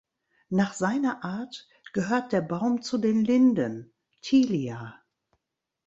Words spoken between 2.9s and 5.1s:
den Linden ("Tilia").